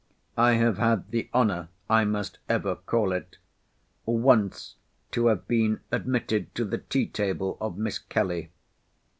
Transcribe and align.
I 0.39 0.53
have 0.53 0.79
had 0.79 1.11
the 1.11 1.29
honour 1.31 1.69
(I 1.87 2.05
must 2.05 2.39
ever 2.49 2.75
call 2.75 3.11
it) 3.11 3.37
once 4.07 4.77
to 5.11 5.27
have 5.27 5.47
been 5.47 5.81
admitted 5.91 6.55
to 6.55 6.65
the 6.65 6.79
tea 6.79 7.05
table 7.05 7.55
of 7.61 7.77
Miss 7.77 7.99
Kelly. 7.99 8.49